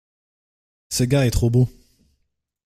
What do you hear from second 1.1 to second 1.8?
est trop beau.